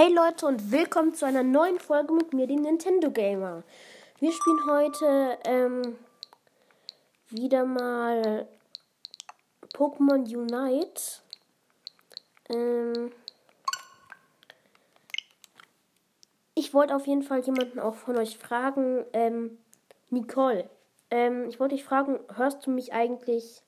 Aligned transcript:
Hey 0.00 0.14
Leute 0.14 0.46
und 0.46 0.70
willkommen 0.70 1.12
zu 1.12 1.26
einer 1.26 1.42
neuen 1.42 1.80
Folge 1.80 2.14
mit 2.14 2.32
mir, 2.32 2.46
dem 2.46 2.62
Nintendo 2.62 3.10
Gamer. 3.10 3.64
Wir 4.20 4.30
spielen 4.30 4.70
heute 4.70 5.38
ähm, 5.44 5.98
wieder 7.30 7.64
mal 7.64 8.46
Pokémon 9.74 10.20
Unite. 10.20 11.02
Ähm, 12.48 13.10
ich 16.54 16.72
wollte 16.72 16.94
auf 16.94 17.08
jeden 17.08 17.24
Fall 17.24 17.40
jemanden 17.40 17.80
auch 17.80 17.96
von 17.96 18.16
euch 18.18 18.38
fragen, 18.38 19.04
ähm, 19.12 19.58
Nicole. 20.10 20.70
Ähm, 21.10 21.48
ich 21.48 21.58
wollte 21.58 21.74
dich 21.74 21.82
fragen, 21.82 22.20
hörst 22.36 22.64
du 22.64 22.70
mich 22.70 22.92
eigentlich? 22.92 23.64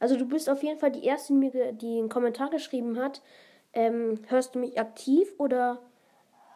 Also 0.00 0.16
du 0.16 0.24
bist 0.24 0.50
auf 0.50 0.64
jeden 0.64 0.80
Fall 0.80 0.90
die 0.90 1.04
erste, 1.04 1.34
die 1.74 1.98
einen 2.00 2.08
Kommentar 2.08 2.50
geschrieben 2.50 2.98
hat. 2.98 3.22
Ähm, 3.72 4.20
hörst 4.28 4.54
du 4.54 4.58
mich 4.58 4.78
aktiv 4.78 5.28
oder 5.38 5.78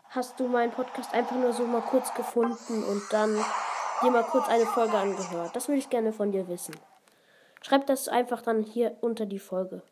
hast 0.09 0.39
du 0.41 0.49
meinen 0.49 0.73
Podcast 0.73 1.13
einfach 1.15 1.37
nur 1.37 1.53
so 1.53 1.67
mal 1.67 1.83
kurz 1.83 2.13
gefunden 2.15 2.85
und 2.85 3.03
dann 3.11 3.39
dir 4.03 4.11
mal 4.11 4.25
kurz 4.25 4.49
eine 4.49 4.67
Folge 4.67 4.97
angehört? 4.97 5.55
Das 5.55 5.69
würde 5.69 5.79
ich 5.79 5.91
gerne 5.91 6.13
von 6.13 6.33
dir 6.33 6.49
wissen. 6.49 6.75
Schreib 7.63 7.87
das 7.87 8.09
einfach 8.09 8.43
dann 8.43 8.63
hier 8.63 8.97
unter 9.01 9.25
die 9.25 9.39
Folge. 9.39 9.83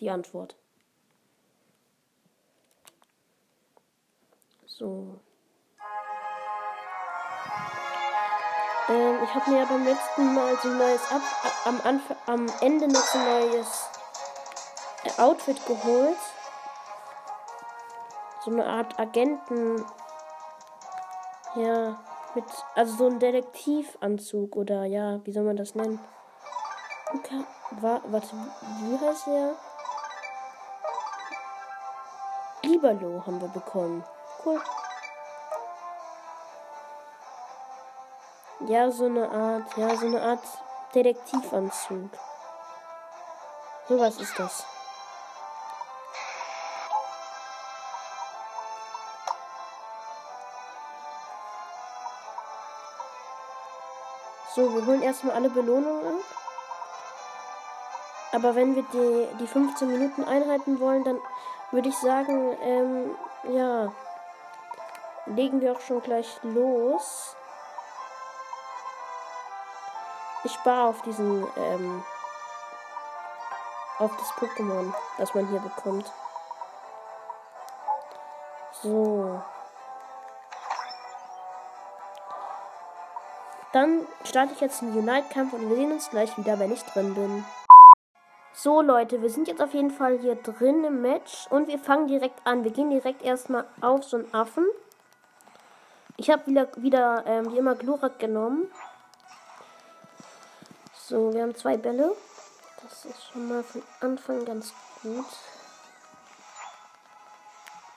Die 0.00 0.10
Antwort. 0.10 0.56
So. 4.66 5.18
Ähm, 8.88 9.18
ich 9.24 9.34
habe 9.34 9.50
mir 9.50 9.58
ja 9.58 9.64
beim 9.64 9.84
letzten 9.84 10.34
Mal 10.34 10.56
so 10.62 10.68
ein 10.68 10.78
neues 10.78 11.10
Ab 11.10 11.22
am, 11.64 11.80
Anfang, 11.82 12.16
am 12.26 12.46
Ende 12.60 12.86
noch 12.86 13.00
so 13.00 13.18
ein 13.18 13.50
neues 13.50 13.90
Outfit 15.16 15.64
geholt. 15.66 16.18
So 18.44 18.50
eine 18.50 18.66
Art 18.66 18.98
Agenten. 18.98 19.84
Ja, 21.54 21.98
mit. 22.34 22.44
Also 22.74 22.96
so 22.96 23.06
ein 23.06 23.18
Detektivanzug 23.18 24.56
oder 24.56 24.84
ja, 24.84 25.20
wie 25.24 25.32
soll 25.32 25.44
man 25.44 25.56
das 25.56 25.74
nennen? 25.74 25.98
Okay, 27.14 27.44
war, 27.80 28.02
warte, 28.06 28.36
wie 28.82 28.98
heißt 28.98 29.26
der? 29.26 29.54
Liberlo 32.62 33.22
haben 33.26 33.40
wir 33.40 33.48
bekommen. 33.48 34.04
Cool. 34.44 34.60
Ja, 38.66 38.90
so 38.90 39.06
eine 39.06 39.30
Art, 39.30 39.76
ja, 39.76 39.96
so 39.96 40.06
eine 40.06 40.20
Art 40.20 40.42
Detektivanzug. 40.94 42.10
So 43.88 43.98
was 43.98 44.20
ist 44.20 44.38
das. 44.38 44.66
So, 54.58 54.74
wir 54.74 54.86
holen 54.86 55.02
erstmal 55.02 55.36
alle 55.36 55.50
Belohnungen 55.50 56.04
ab. 56.04 56.24
Aber 58.32 58.56
wenn 58.56 58.74
wir 58.74 58.82
die, 58.92 59.36
die 59.38 59.46
15 59.46 59.86
Minuten 59.88 60.24
einhalten 60.24 60.80
wollen, 60.80 61.04
dann 61.04 61.20
würde 61.70 61.90
ich 61.90 61.96
sagen, 61.96 62.56
ähm, 62.60 63.14
ja, 63.54 63.92
legen 65.26 65.60
wir 65.60 65.70
auch 65.70 65.80
schon 65.80 66.02
gleich 66.02 66.40
los. 66.42 67.36
Ich 70.42 70.52
spare 70.54 70.88
auf 70.88 71.02
diesen, 71.02 71.46
ähm, 71.56 72.02
auf 74.00 74.10
das 74.16 74.28
Pokémon, 74.32 74.92
das 75.18 75.34
man 75.36 75.46
hier 75.46 75.60
bekommt. 75.60 76.12
So. 78.82 79.40
Dann 83.72 84.06
starte 84.24 84.54
ich 84.54 84.60
jetzt 84.60 84.82
einen 84.82 84.96
Unite-Kampf 84.96 85.52
und 85.52 85.68
wir 85.68 85.76
sehen 85.76 85.92
uns 85.92 86.08
gleich 86.08 86.36
wieder, 86.38 86.58
wenn 86.58 86.72
ich 86.72 86.82
drin 86.84 87.14
bin. 87.14 87.44
So 88.54 88.80
Leute, 88.80 89.22
wir 89.22 89.30
sind 89.30 89.46
jetzt 89.46 89.62
auf 89.62 89.74
jeden 89.74 89.90
Fall 89.90 90.18
hier 90.18 90.34
drin 90.34 90.82
im 90.84 91.02
Match 91.02 91.46
und 91.50 91.68
wir 91.68 91.78
fangen 91.78 92.08
direkt 92.08 92.44
an. 92.44 92.64
Wir 92.64 92.72
gehen 92.72 92.90
direkt 92.90 93.22
erstmal 93.22 93.66
auf 93.80 94.04
so 94.04 94.16
einen 94.16 94.34
Affen. 94.34 94.66
Ich 96.16 96.30
habe 96.30 96.46
wieder, 96.46 96.66
wieder 96.76 97.24
ähm, 97.26 97.52
wie 97.52 97.58
immer 97.58 97.76
Glurak 97.76 98.18
genommen. 98.18 98.68
So, 100.94 101.32
wir 101.32 101.42
haben 101.42 101.54
zwei 101.54 101.76
Bälle. 101.76 102.16
Das 102.82 103.04
ist 103.04 103.30
schon 103.30 103.48
mal 103.48 103.62
von 103.62 103.82
Anfang 104.00 104.44
ganz 104.44 104.72
gut. 105.02 105.26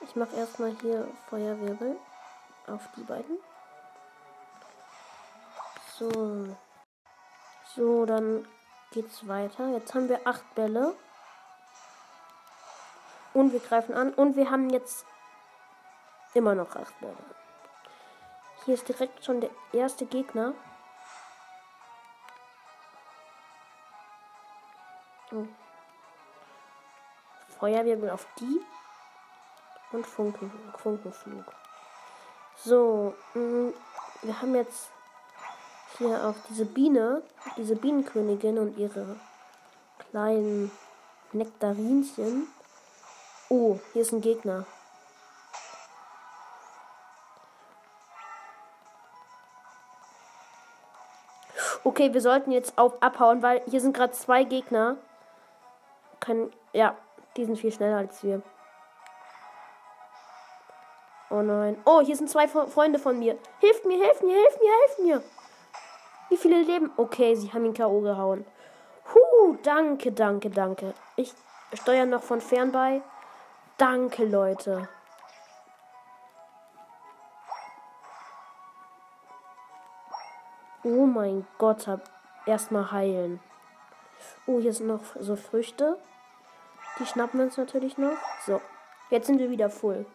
Ich 0.02 0.14
mache 0.14 0.36
erstmal 0.36 0.76
hier 0.80 1.08
Feuerwirbel 1.28 1.96
auf 2.66 2.82
die 2.96 3.02
beiden. 3.02 3.38
So. 6.02 6.56
So, 7.76 8.06
dann 8.06 8.44
geht's 8.90 9.28
weiter. 9.28 9.68
Jetzt 9.68 9.94
haben 9.94 10.08
wir 10.08 10.26
acht 10.26 10.42
Bälle. 10.56 10.96
Und 13.34 13.52
wir 13.52 13.60
greifen 13.60 13.94
an. 13.94 14.12
Und 14.12 14.34
wir 14.34 14.50
haben 14.50 14.68
jetzt 14.70 15.06
immer 16.34 16.56
noch 16.56 16.74
acht 16.74 16.98
Bälle. 16.98 17.16
Hier 18.64 18.74
ist 18.74 18.88
direkt 18.88 19.24
schon 19.24 19.40
der 19.40 19.50
erste 19.72 20.04
Gegner. 20.06 20.54
Oh. 25.30 25.46
Feuerwirbel 27.60 28.10
auf 28.10 28.26
die. 28.40 28.60
Und 29.92 30.06
Funken, 30.06 30.50
Funkenflug. 30.78 31.44
So, 32.56 33.14
mm, 33.34 33.68
wir 34.22 34.40
haben 34.40 34.54
jetzt 34.56 34.90
hier 35.98 36.26
auch 36.26 36.34
diese 36.48 36.64
Biene, 36.64 37.22
diese 37.56 37.76
Bienenkönigin 37.76 38.58
und 38.58 38.78
ihre 38.78 39.16
kleinen 40.10 40.70
Nektarinchen. 41.32 42.48
Oh, 43.48 43.78
hier 43.92 44.02
ist 44.02 44.12
ein 44.12 44.20
Gegner. 44.20 44.66
Okay, 51.84 52.14
wir 52.14 52.20
sollten 52.20 52.52
jetzt 52.52 52.78
auf 52.78 53.02
abhauen, 53.02 53.42
weil 53.42 53.60
hier 53.68 53.80
sind 53.80 53.96
gerade 53.96 54.12
zwei 54.12 54.44
Gegner. 54.44 54.96
Können, 56.20 56.52
ja, 56.72 56.96
die 57.36 57.44
sind 57.44 57.58
viel 57.58 57.72
schneller 57.72 57.98
als 57.98 58.22
wir. 58.22 58.40
Oh 61.30 61.42
nein. 61.42 61.80
Oh, 61.84 62.00
hier 62.00 62.14
sind 62.14 62.30
zwei 62.30 62.46
Freunde 62.46 62.98
von 62.98 63.18
mir. 63.18 63.36
Hilft 63.60 63.84
mir, 63.84 63.98
hilft 63.98 64.22
mir, 64.22 64.36
hilft 64.36 64.60
mir, 64.60 64.72
hilft 64.78 64.98
mir. 65.00 65.22
Wie 66.32 66.38
viele 66.38 66.62
Leben? 66.62 66.90
Okay, 66.96 67.34
sie 67.34 67.52
haben 67.52 67.66
ihn 67.66 67.74
K.O. 67.74 68.00
gehauen. 68.00 68.46
Huh, 69.12 69.54
danke, 69.62 70.12
danke, 70.12 70.48
danke. 70.48 70.94
Ich 71.14 71.34
steuere 71.74 72.06
noch 72.06 72.22
von 72.22 72.40
fern 72.40 72.72
bei. 72.72 73.02
Danke, 73.76 74.24
Leute. 74.24 74.88
Oh 80.82 81.04
mein 81.04 81.46
Gott, 81.58 81.86
hab 81.86 82.00
erstmal 82.46 82.90
heilen. 82.92 83.38
Oh, 84.46 84.58
hier 84.58 84.72
sind 84.72 84.86
noch 84.86 85.02
so 85.20 85.36
Früchte. 85.36 85.98
Die 86.98 87.04
schnappen 87.04 87.40
wir 87.40 87.44
uns 87.44 87.58
natürlich 87.58 87.98
noch. 87.98 88.16
So, 88.46 88.58
jetzt 89.10 89.26
sind 89.26 89.38
wir 89.38 89.50
wieder 89.50 89.68
voll. 89.68 90.06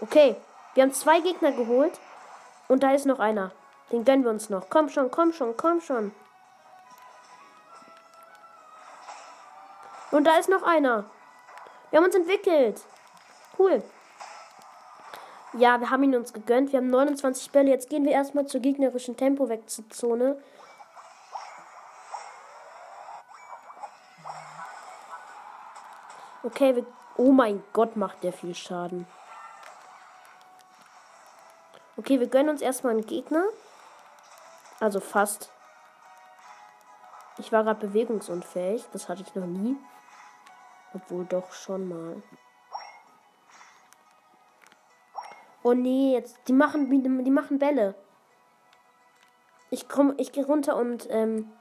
Okay, 0.00 0.36
wir 0.74 0.84
haben 0.84 0.92
zwei 0.92 1.20
Gegner 1.20 1.52
geholt. 1.52 1.98
Und 2.68 2.82
da 2.82 2.92
ist 2.92 3.06
noch 3.06 3.18
einer. 3.18 3.50
Den 3.90 4.04
gönnen 4.04 4.24
wir 4.24 4.30
uns 4.30 4.50
noch. 4.50 4.68
Komm 4.68 4.88
schon, 4.88 5.10
komm 5.10 5.32
schon, 5.32 5.56
komm 5.56 5.80
schon. 5.80 6.12
Und 10.10 10.24
da 10.24 10.36
ist 10.36 10.48
noch 10.48 10.62
einer. 10.62 11.04
Wir 11.90 11.98
haben 11.98 12.06
uns 12.06 12.14
entwickelt. 12.14 12.80
Cool. 13.58 13.82
Ja, 15.54 15.80
wir 15.80 15.90
haben 15.90 16.02
ihn 16.02 16.14
uns 16.14 16.32
gegönnt. 16.32 16.72
Wir 16.72 16.78
haben 16.78 16.90
29 16.90 17.50
Bälle. 17.50 17.70
Jetzt 17.70 17.88
gehen 17.88 18.04
wir 18.04 18.12
erstmal 18.12 18.46
zur 18.46 18.60
gegnerischen 18.60 19.16
Tempo-Wechselzone. 19.16 20.40
Okay, 26.42 26.76
wir. 26.76 26.86
Oh 27.16 27.32
mein 27.32 27.64
Gott, 27.72 27.96
macht 27.96 28.22
der 28.22 28.32
viel 28.32 28.54
Schaden. 28.54 29.06
Okay, 31.98 32.20
wir 32.20 32.28
gönnen 32.28 32.50
uns 32.50 32.62
erstmal 32.62 32.92
einen 32.92 33.04
Gegner. 33.04 33.44
Also 34.78 35.00
fast. 35.00 35.50
Ich 37.38 37.50
war 37.50 37.64
gerade 37.64 37.84
bewegungsunfähig. 37.84 38.84
Das 38.92 39.08
hatte 39.08 39.22
ich 39.22 39.34
noch 39.34 39.46
nie. 39.46 39.76
Obwohl 40.94 41.24
doch 41.24 41.52
schon 41.52 41.88
mal. 41.88 42.22
Oh 45.64 45.74
nee, 45.74 46.12
jetzt. 46.14 46.38
Die 46.46 46.52
machen, 46.52 46.88
die 47.24 47.30
machen 47.32 47.58
Bälle. 47.58 47.96
Ich 49.70 49.88
komm, 49.88 50.14
ich 50.18 50.30
gehe 50.30 50.46
runter 50.46 50.76
und 50.76 51.08
ähm, 51.10 51.52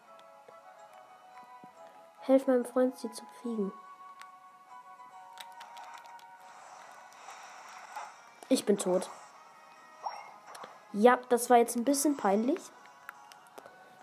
helf 2.21 2.45
meinem 2.45 2.63
Freund, 2.63 2.95
sie 2.99 3.11
zu 3.11 3.25
kriegen. 3.41 3.73
Ich 8.49 8.65
bin 8.65 8.77
tot. 8.77 9.09
Ja, 10.99 11.19
das 11.29 11.51
war 11.51 11.57
jetzt 11.57 11.75
ein 11.75 11.83
bisschen 11.83 12.17
peinlich. 12.17 12.59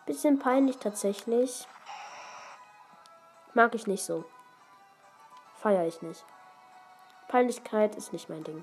Bisschen 0.06 0.38
peinlich 0.38 0.78
tatsächlich. 0.78 1.66
Mag 3.52 3.74
ich 3.74 3.88
nicht 3.88 4.04
so. 4.04 4.24
Feier 5.56 5.88
ich 5.88 6.02
nicht. 6.02 6.24
Peinlichkeit 7.26 7.96
ist 7.96 8.12
nicht 8.12 8.28
mein 8.28 8.44
Ding. 8.44 8.62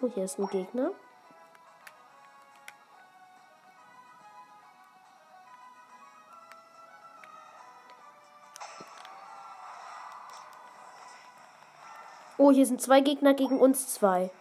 Oh, 0.00 0.08
hier 0.08 0.24
ist 0.24 0.40
ein 0.40 0.48
Gegner. 0.48 0.90
Oh, 12.38 12.50
hier 12.50 12.66
sind 12.66 12.82
zwei 12.82 13.00
Gegner 13.00 13.34
gegen 13.34 13.60
uns 13.60 13.94
zwei. 13.94 14.32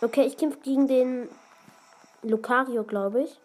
Okay, 0.00 0.22
ich 0.22 0.36
kämpfe 0.36 0.60
gegen 0.60 0.86
den 0.86 1.28
Lucario, 2.28 2.84
glaube 2.84 3.22
ich. 3.22 3.40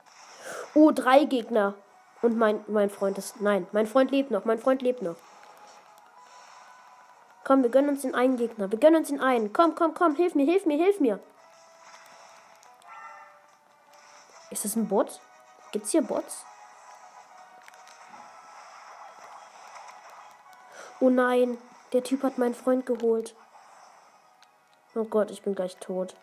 Oh, 0.74 0.92
drei 0.92 1.26
Gegner. 1.26 1.76
Und 2.22 2.38
mein, 2.38 2.64
mein 2.68 2.90
Freund 2.90 3.18
ist. 3.18 3.42
Nein, 3.42 3.68
mein 3.72 3.88
Freund 3.88 4.12
lebt 4.12 4.32
noch. 4.32 4.46
Mein 4.46 4.60
Freund 4.60 4.82
lebt 4.82 5.02
noch. 5.02 5.16
Komm, 7.44 7.64
wir 7.64 7.70
gönnen 7.70 7.90
uns 7.90 8.04
den 8.04 8.14
einen 8.14 8.38
Gegner. 8.38 8.72
Wir 8.72 8.80
gönnen 8.80 8.98
uns 8.98 9.08
den 9.10 9.22
einen. 9.22 9.52
Komm, 9.54 9.76
komm, 9.76 9.94
komm. 9.94 10.16
Hilf 10.16 10.36
mir, 10.36 10.46
hilf 10.46 10.66
mir, 10.66 10.78
hilf 10.78 11.00
mir. 11.00 11.20
Ist 14.52 14.66
das 14.66 14.76
ein 14.76 14.88
Bot? 14.88 15.20
Gibt's 15.72 15.92
hier 15.92 16.02
Bots? 16.02 16.46
Oh 21.00 21.10
nein, 21.10 21.58
der 21.94 22.04
Typ 22.04 22.22
hat 22.22 22.38
meinen 22.38 22.54
Freund 22.54 22.86
geholt. 22.86 23.36
Oh 24.94 25.06
Gott, 25.06 25.32
ich 25.32 25.42
bin 25.42 25.56
gleich 25.56 25.78
tot. 25.78 26.16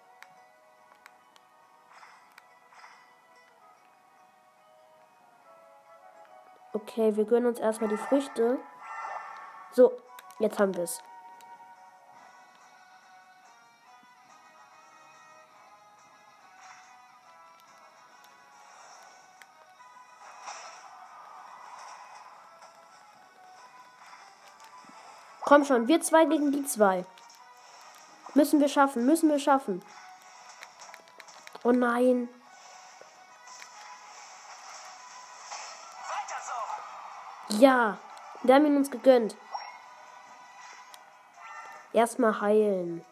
Okay, 6.98 7.14
wir 7.14 7.26
gönnen 7.26 7.46
uns 7.46 7.60
erstmal 7.60 7.88
die 7.88 7.96
Früchte. 7.96 8.58
So, 9.70 9.92
jetzt 10.40 10.58
haben 10.58 10.74
wir 10.74 10.82
es. 10.82 11.00
Komm 25.42 25.64
schon, 25.64 25.86
wir 25.86 26.00
zwei 26.00 26.24
gegen 26.24 26.50
die 26.50 26.64
zwei. 26.64 27.04
Müssen 28.34 28.58
wir 28.58 28.68
schaffen, 28.68 29.06
müssen 29.06 29.30
wir 29.30 29.38
schaffen. 29.38 29.84
Oh 31.62 31.70
nein. 31.70 32.28
Ja, 37.50 37.98
wir 38.42 38.54
haben 38.54 38.66
ihn 38.66 38.76
uns 38.76 38.90
gegönnt. 38.90 39.36
Erstmal 41.92 42.40
heilen. 42.40 43.04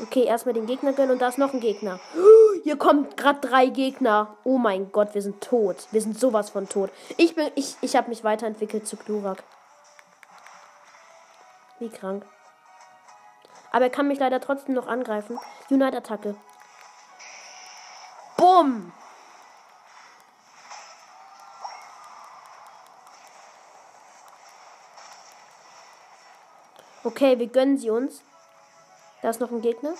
Okay, 0.00 0.22
erstmal 0.24 0.54
den 0.54 0.66
Gegner 0.66 0.92
gönnen 0.92 1.10
und 1.10 1.18
da 1.18 1.28
ist 1.28 1.38
noch 1.38 1.52
ein 1.52 1.60
Gegner. 1.60 1.98
Hier 2.62 2.76
kommen 2.76 3.08
gerade 3.16 3.40
drei 3.40 3.66
Gegner. 3.66 4.36
Oh 4.44 4.56
mein 4.56 4.92
Gott, 4.92 5.14
wir 5.14 5.22
sind 5.22 5.40
tot. 5.40 5.88
Wir 5.90 6.00
sind 6.00 6.18
sowas 6.18 6.50
von 6.50 6.68
tot. 6.68 6.90
Ich 7.16 7.34
bin, 7.34 7.50
ich, 7.56 7.76
ich 7.80 7.96
habe 7.96 8.08
mich 8.08 8.22
weiterentwickelt 8.22 8.86
zu 8.86 8.96
Glurak. 8.96 9.42
Wie 11.80 11.88
krank. 11.88 12.24
Aber 13.70 13.84
er 13.84 13.90
kann 13.90 14.08
mich 14.08 14.18
leider 14.18 14.40
trotzdem 14.40 14.74
noch 14.74 14.86
angreifen. 14.86 15.38
Unite-Attacke. 15.70 16.36
Bumm! 18.36 18.92
Okay, 27.04 27.38
wir 27.38 27.46
gönnen 27.46 27.78
sie 27.78 27.90
uns. 27.90 28.22
Da 29.22 29.30
ist 29.30 29.40
noch 29.40 29.50
ein 29.50 29.62
Gegner. 29.62 29.94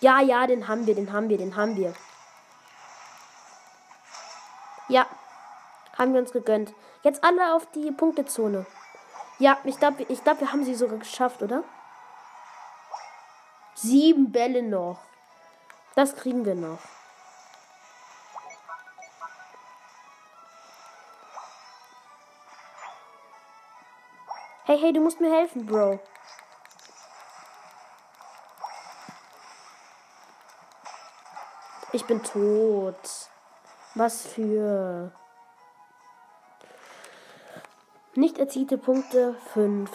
Ja, 0.00 0.20
ja, 0.20 0.46
den 0.46 0.68
haben 0.68 0.86
wir, 0.86 0.94
den 0.94 1.12
haben 1.12 1.28
wir, 1.30 1.38
den 1.38 1.56
haben 1.56 1.76
wir. 1.76 1.94
Ja, 4.88 5.06
haben 5.96 6.12
wir 6.12 6.20
uns 6.20 6.32
gegönnt. 6.32 6.74
Jetzt 7.02 7.22
alle 7.24 7.54
auf 7.54 7.66
die 7.72 7.90
Punktezone. 7.90 8.66
Ja, 9.38 9.58
ich 9.64 9.78
glaube, 9.78 10.04
ich 10.08 10.22
glaub, 10.22 10.40
wir 10.40 10.52
haben 10.52 10.64
sie 10.64 10.74
sogar 10.74 10.98
geschafft, 10.98 11.42
oder? 11.42 11.64
Sieben 13.74 14.30
Bälle 14.30 14.62
noch. 14.62 15.00
Das 15.94 16.14
kriegen 16.16 16.44
wir 16.44 16.54
noch. 16.54 16.78
Hey, 24.66 24.78
hey, 24.80 24.92
du 24.92 25.00
musst 25.00 25.20
mir 25.20 25.30
helfen, 25.30 25.66
Bro. 25.66 26.00
Ich 31.92 32.04
bin 32.06 32.22
tot. 32.22 32.98
Was 33.94 34.26
für. 34.26 35.12
Nicht 38.16 38.38
erzielte 38.38 38.78
Punkte 38.78 39.34
5. 39.54 39.90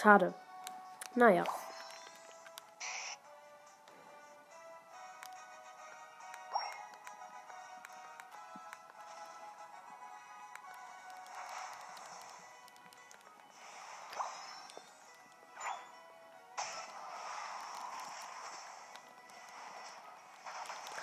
Schade. 0.00 0.32
Naja. 1.16 1.42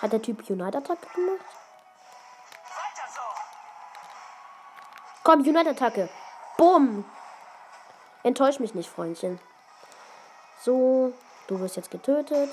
Hat 0.01 0.13
der 0.13 0.21
Typ 0.21 0.49
Unite-Attacke 0.49 1.07
gemacht? 1.15 1.62
Komm, 5.23 5.41
Unite-Attacke. 5.41 6.09
Bumm. 6.57 7.05
Enttäusch 8.23 8.59
mich 8.59 8.73
nicht, 8.73 8.89
Freundchen. 8.89 9.39
So, 10.61 11.13
du 11.47 11.59
wirst 11.59 11.75
jetzt 11.75 11.91
getötet. 11.91 12.49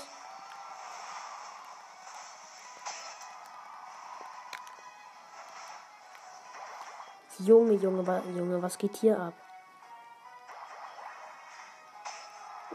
Junge, 7.38 7.72
Junge, 7.74 8.22
Junge, 8.36 8.62
was 8.62 8.76
geht 8.76 8.96
hier 8.96 9.18
ab? 9.18 9.32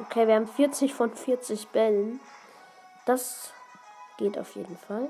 Okay, 0.02 0.28
wir 0.28 0.36
haben 0.36 0.48
40 0.48 0.94
von 0.94 1.16
40 1.16 1.70
Bällen. 1.70 2.20
Das 3.06 3.54
Geht 4.18 4.38
auf 4.38 4.56
jeden 4.56 4.78
Fall. 4.78 5.10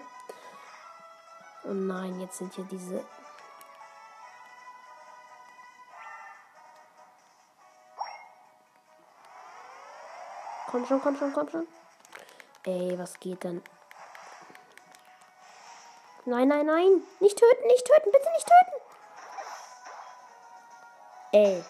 Oh 1.64 1.74
nein, 1.74 2.20
jetzt 2.20 2.38
sind 2.40 2.54
hier 2.54 2.66
diese. 2.66 3.04
Komm 10.68 10.86
schon, 10.86 11.02
komm 11.02 11.16
schon, 11.18 11.34
komm 11.34 11.50
schon. 11.50 11.68
Ey, 12.66 12.98
was 12.98 13.20
geht 13.20 13.44
denn? 13.44 13.62
Nein, 16.26 16.48
nein, 16.48 16.66
nein. 16.66 17.04
Nicht 17.20 17.38
töten, 17.38 17.68
nicht 17.68 17.86
töten, 17.86 18.12
bitte 18.12 18.30
nicht 18.32 18.48
töten. 18.48 18.82
Ey. 21.32 21.66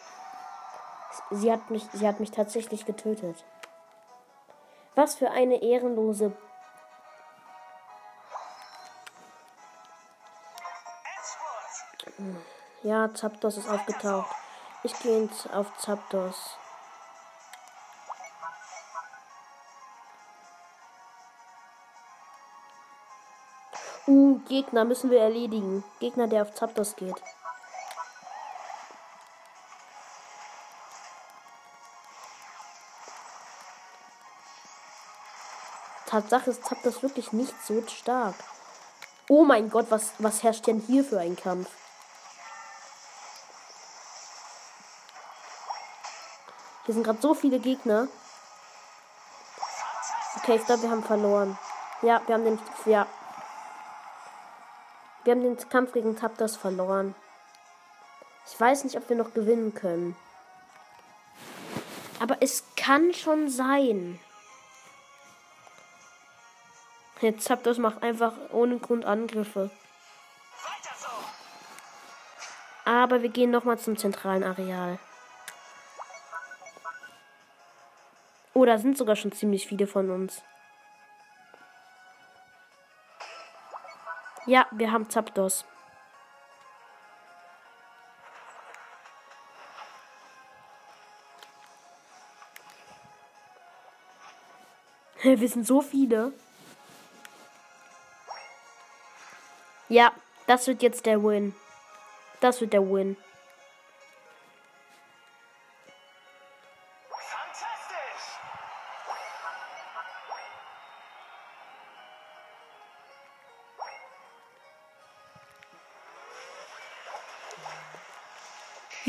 Sie 1.31 1.51
hat 1.51 1.69
mich, 1.69 1.83
sie 1.91 2.07
hat 2.07 2.19
mich 2.19 2.31
tatsächlich 2.31 2.85
getötet. 2.85 3.43
Was 4.95 5.15
für 5.15 5.31
eine 5.31 5.61
ehrenlose 5.61 6.31
Ja, 12.83 13.11
Zapdos 13.15 13.57
ist 13.57 13.67
aufgetaucht. 13.67 14.29
Ich 14.83 14.97
gehe 14.99 15.23
jetzt 15.23 15.51
auf 15.51 15.75
Zapdos. 15.79 16.55
Uh, 24.07 24.39
Gegner 24.47 24.85
müssen 24.85 25.09
wir 25.09 25.19
erledigen. 25.19 25.83
Gegner, 25.99 26.27
der 26.27 26.43
auf 26.43 26.53
Zapdos 26.53 26.95
geht. 26.95 27.15
Tatsache 36.05 36.51
ist 36.51 36.63
Zapdos 36.63 37.01
wirklich 37.01 37.33
nicht 37.33 37.53
so 37.65 37.81
stark. 37.87 38.35
Oh 39.27 39.43
mein 39.43 39.71
Gott, 39.71 39.87
was, 39.89 40.13
was 40.19 40.43
herrscht 40.43 40.67
denn 40.67 40.79
hier 40.79 41.03
für 41.03 41.19
ein 41.19 41.35
Kampf? 41.35 41.67
Hier 46.85 46.93
sind 46.93 47.03
gerade 47.03 47.19
so 47.19 47.33
viele 47.33 47.59
Gegner. 47.59 48.07
Okay, 50.37 50.57
ich 50.57 50.65
glaube, 50.65 50.83
wir 50.83 50.91
haben 50.91 51.03
verloren. 51.03 51.57
Ja, 52.03 52.21
wir 52.27 52.35
haben 52.35 52.45
den. 52.45 52.59
Ja. 52.85 53.07
Wir 55.25 55.31
haben 55.31 55.41
den 55.41 55.57
Kampf 55.69 55.91
gegen 55.91 56.15
Taptas 56.15 56.55
verloren. 56.55 57.15
Ich 58.47 58.59
weiß 58.59 58.83
nicht, 58.83 58.95
ob 58.95 59.09
wir 59.09 59.15
noch 59.15 59.33
gewinnen 59.33 59.73
können. 59.73 60.15
Aber 62.19 62.37
es 62.41 62.63
kann 62.77 63.11
schon 63.11 63.49
sein. 63.49 64.19
Jetzt 67.21 67.47
Taptas 67.47 67.79
macht 67.79 68.03
einfach 68.03 68.33
ohne 68.51 68.77
Grund 68.77 69.03
Angriffe. 69.03 69.71
Aber 72.85 73.23
wir 73.23 73.29
gehen 73.29 73.49
nochmal 73.49 73.79
zum 73.79 73.97
zentralen 73.97 74.43
Areal. 74.43 74.99
Oh, 78.53 78.63
da 78.63 78.77
sind 78.77 78.95
sogar 78.95 79.15
schon 79.15 79.31
ziemlich 79.31 79.65
viele 79.65 79.87
von 79.87 80.11
uns. 80.11 80.43
Ja, 84.47 84.67
wir 84.71 84.91
haben 84.91 85.09
Zapdos. 85.09 85.65
Wir 95.23 95.49
sind 95.49 95.65
so 95.65 95.81
viele. 95.81 96.31
Ja, 99.89 100.11
das 100.45 100.67
wird 100.67 100.83
jetzt 100.83 101.07
der 101.07 101.23
Win. 101.23 101.55
Das 102.41 102.61
wird 102.61 102.73
der 102.73 102.87
Win. 102.87 103.17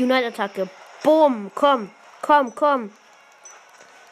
Unite-Attacke. 0.07 0.69
Boom. 1.03 1.51
Komm. 1.53 1.91
Komm, 2.21 2.55
komm. 2.55 2.91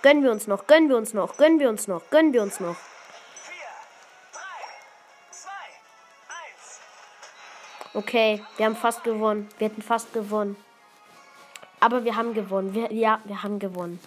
Gönnen 0.02 0.24
wir 0.24 0.32
uns 0.32 0.46
noch. 0.46 0.68
Gönnen 0.68 0.90
wir 0.90 0.98
uns 0.98 1.14
noch. 1.14 1.38
Gönnen 1.38 1.60
wir 1.60 1.70
uns 1.70 1.88
noch. 1.88 2.10
Gönnen 2.10 2.34
wir 2.34 2.42
uns 2.42 2.60
noch. 2.60 2.76
Okay, 7.94 8.44
wir 8.58 8.66
haben 8.66 8.76
fast 8.76 9.06
gewonnen. 9.06 9.48
Wir 9.58 9.70
hätten 9.70 9.82
fast 9.82 10.12
gewonnen. 10.12 10.58
Aber 11.80 12.04
wir 12.04 12.18
haben 12.18 12.34
gewonnen. 12.34 12.74
Wir, 12.74 12.92
ja, 12.92 13.22
wir 13.24 13.42
haben 13.42 13.58
gewonnen. 13.58 14.02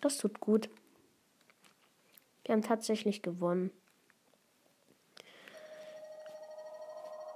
Das 0.00 0.16
tut 0.16 0.40
gut. 0.40 0.70
Wir 2.44 2.54
haben 2.54 2.62
tatsächlich 2.62 3.20
gewonnen. 3.20 3.70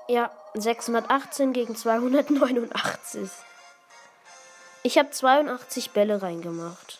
Ja, 0.09 0.31
618 0.55 1.53
gegen 1.53 1.77
289. 1.77 3.31
Ich 4.83 4.99
habe 4.99 5.11
82 5.11 5.93
Bälle 5.93 6.21
reingemacht. 6.23 6.99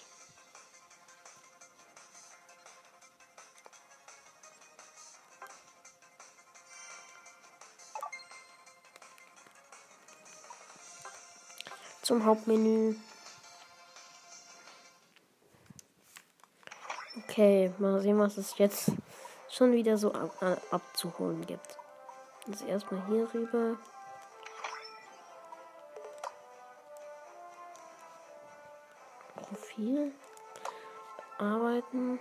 Zum 12.03 12.25
Hauptmenü. 12.25 12.95
Okay, 17.29 17.73
mal 17.79 18.01
sehen, 18.01 18.19
was 18.19 18.37
es 18.37 18.59
jetzt 18.59 18.93
schon 19.51 19.73
wieder 19.73 19.97
so 19.97 20.13
ab 20.13 20.63
abzuholen 20.71 21.47
gibt. 21.47 21.82
Also 22.49 22.67
erstmal 22.67 23.07
hier 23.07 23.33
rüber. 23.33 23.77
Profil. 29.37 30.13
Arbeiten. 31.39 32.19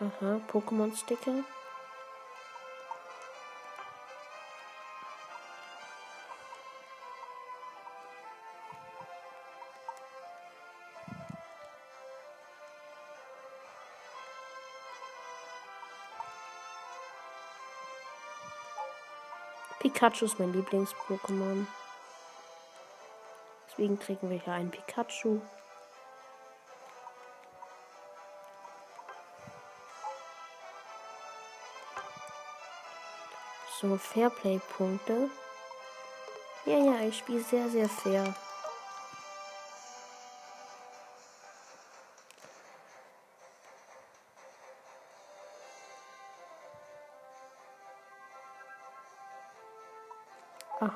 Aha, 0.00 0.40
Pokémon-Sticker. 0.48 1.44
Pikachu 20.04 20.26
ist 20.26 20.38
mein 20.38 20.52
Lieblings-Pokémon. 20.52 21.66
Deswegen 23.66 23.98
kriegen 23.98 24.28
wir 24.28 24.38
hier 24.38 24.52
einen 24.52 24.70
Pikachu. 24.70 25.40
So, 33.80 33.96
Fairplay-Punkte. 33.96 35.30
Ja, 36.66 36.76
ja, 36.76 37.00
ich 37.08 37.16
spiele 37.16 37.40
sehr, 37.40 37.70
sehr 37.70 37.88
fair. 37.88 38.34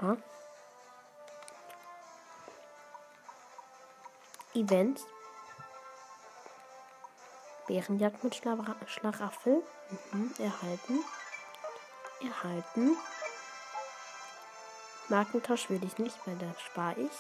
Aha. 0.01 0.17
Events. 4.55 5.03
Bärenjagd 7.67 8.23
mit 8.23 8.37
Schla 8.37 8.57
Schlaraffel. 8.87 9.63
Mhm, 10.13 10.35
erhalten. 10.39 11.05
Erhalten. 12.21 12.97
Markentausch 15.09 15.69
will 15.69 15.83
ich 15.83 15.99
nicht, 15.99 16.17
weil 16.27 16.37
da 16.37 16.47
spare 16.61 17.01
ich. 17.01 17.19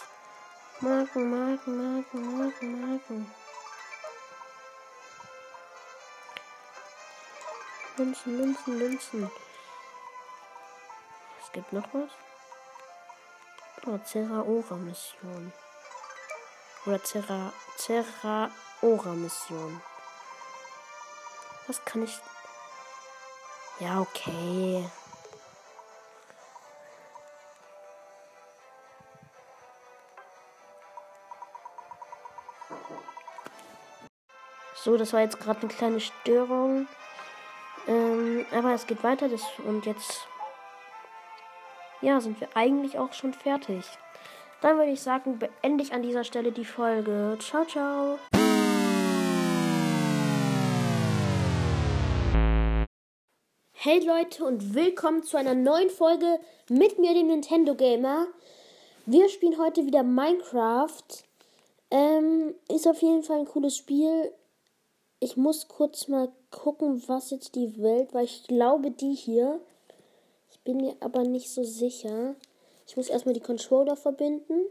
Marken, 0.80 1.30
Marken, 1.30 1.94
Marken, 1.94 2.38
Marken, 2.38 2.80
Marken. 2.80 3.35
Münzen, 7.97 8.37
Münzen, 8.37 8.78
Münzen. 8.78 9.30
Es 11.42 11.52
gibt 11.52 11.73
noch 11.73 11.88
was. 11.92 12.27
Oh, 13.90 13.99
Zeraora-Mission. 14.04 15.50
Oder 16.85 17.02
Zera, 17.02 17.54
Zeraora-Mission. 17.78 19.80
Was 21.66 21.83
kann 21.87 22.02
ich... 22.02 22.21
Ja, 23.80 24.00
okay. 24.00 24.87
So, 34.75 34.99
das 34.99 35.14
war 35.14 35.21
jetzt 35.21 35.40
gerade 35.40 35.61
eine 35.61 35.71
kleine 35.71 36.00
Störung. 36.00 36.87
Ähm, 37.87 38.45
aber 38.52 38.75
es 38.75 38.87
geht 38.87 39.02
weiter. 39.02 39.30
Das, 39.30 39.40
und 39.64 39.87
jetzt 39.87 40.28
ja, 42.00 42.21
sind 42.21 42.40
wir 42.40 42.49
eigentlich 42.55 42.99
auch 42.99 43.12
schon 43.12 43.33
fertig. 43.33 43.85
Dann 44.61 44.76
würde 44.76 44.90
ich 44.90 45.00
sagen, 45.00 45.38
beende 45.38 45.85
ich 45.85 45.93
an 45.93 46.02
dieser 46.02 46.25
Stelle 46.25 46.52
die 46.52 46.64
Folge. 46.64 47.37
Ciao, 47.40 47.64
ciao. 47.64 48.19
Hey 53.73 54.05
Leute 54.05 54.45
und 54.45 54.75
willkommen 54.75 55.23
zu 55.23 55.37
einer 55.37 55.55
neuen 55.55 55.88
Folge 55.90 56.40
mit 56.69 56.99
mir, 56.99 57.14
dem 57.14 57.28
Nintendo 57.28 57.75
Gamer. 57.75 58.26
Wir 59.07 59.28
spielen 59.28 59.59
heute 59.59 59.87
wieder 59.87 60.02
Minecraft. 60.02 61.05
Ähm, 61.90 62.55
ist 62.69 62.87
auf 62.87 63.00
jeden 63.00 63.23
Fall 63.23 63.38
ein 63.38 63.47
cooles 63.47 63.76
Spiel. 63.76 64.33
Ich 65.21 65.37
muss 65.37 65.69
kurz 65.69 66.09
mal 66.09 66.31
gucken, 66.50 67.02
was 67.07 67.31
jetzt 67.31 67.55
die 67.55 67.81
Welt 67.81 68.12
war. 68.12 68.23
Ich 68.23 68.45
glaube 68.49 68.90
die 68.90 69.14
hier. 69.14 69.61
Bin 70.68 70.82
mir 70.82 70.98
aber 71.00 71.22
nicht 71.22 71.48
so 71.48 71.64
sicher. 71.64 72.37
Ich 72.87 72.94
muss 72.94 73.08
erstmal 73.08 73.32
die 73.32 73.40
Controller 73.40 73.96
verbinden. 73.96 74.66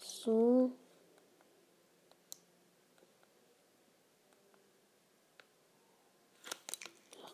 So. 0.00 0.72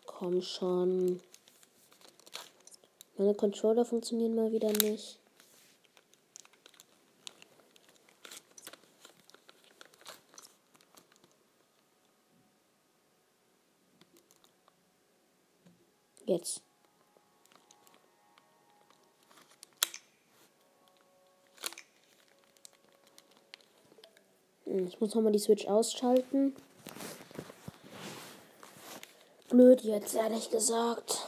komm 0.05 0.43
schon. 0.43 1.19
Meine 3.17 3.33
Controller 3.33 3.83
funktionieren 3.83 4.35
mal 4.35 4.51
wieder 4.51 4.71
nicht. 4.73 5.17
Ich 24.69 24.99
muss 25.01 25.15
nochmal 25.15 25.31
die 25.31 25.39
Switch 25.39 25.67
ausschalten 25.67 26.53
blöd 29.49 29.81
jetzt, 29.81 30.15
ehrlich 30.15 30.49
gesagt. 30.49 31.27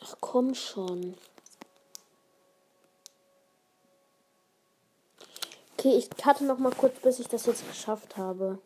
Ach 0.00 0.16
komm 0.20 0.54
schon. 0.54 1.16
Okay, 5.78 5.96
ich 5.96 6.10
cutte 6.10 6.44
noch 6.44 6.58
mal 6.58 6.72
kurz, 6.72 6.98
bis 7.00 7.18
ich 7.18 7.28
das 7.28 7.46
jetzt 7.46 7.66
geschafft 7.68 8.16
habe. 8.16 8.58